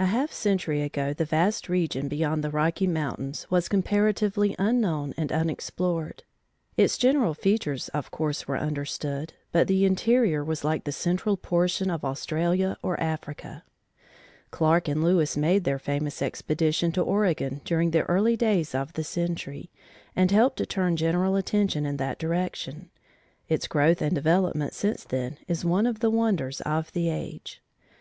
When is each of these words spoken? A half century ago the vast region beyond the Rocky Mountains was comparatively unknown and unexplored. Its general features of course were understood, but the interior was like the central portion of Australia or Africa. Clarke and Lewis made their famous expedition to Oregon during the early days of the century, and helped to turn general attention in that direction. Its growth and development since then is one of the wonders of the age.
A 0.00 0.06
half 0.06 0.32
century 0.32 0.82
ago 0.82 1.14
the 1.14 1.24
vast 1.24 1.68
region 1.68 2.08
beyond 2.08 2.42
the 2.42 2.50
Rocky 2.50 2.88
Mountains 2.88 3.46
was 3.48 3.68
comparatively 3.68 4.56
unknown 4.58 5.14
and 5.16 5.30
unexplored. 5.30 6.24
Its 6.76 6.98
general 6.98 7.34
features 7.34 7.88
of 7.90 8.10
course 8.10 8.48
were 8.48 8.58
understood, 8.58 9.34
but 9.52 9.68
the 9.68 9.84
interior 9.84 10.42
was 10.42 10.64
like 10.64 10.82
the 10.82 10.90
central 10.90 11.36
portion 11.36 11.88
of 11.88 12.04
Australia 12.04 12.76
or 12.82 12.98
Africa. 12.98 13.62
Clarke 14.50 14.88
and 14.88 15.04
Lewis 15.04 15.36
made 15.36 15.62
their 15.62 15.78
famous 15.78 16.20
expedition 16.20 16.90
to 16.90 17.00
Oregon 17.00 17.60
during 17.64 17.92
the 17.92 18.02
early 18.06 18.36
days 18.36 18.74
of 18.74 18.94
the 18.94 19.04
century, 19.04 19.70
and 20.16 20.32
helped 20.32 20.56
to 20.56 20.66
turn 20.66 20.96
general 20.96 21.36
attention 21.36 21.86
in 21.86 21.96
that 21.98 22.18
direction. 22.18 22.90
Its 23.48 23.68
growth 23.68 24.02
and 24.02 24.16
development 24.16 24.74
since 24.74 25.04
then 25.04 25.38
is 25.46 25.64
one 25.64 25.86
of 25.86 26.00
the 26.00 26.10
wonders 26.10 26.60
of 26.62 26.90
the 26.90 27.08
age. 27.08 27.62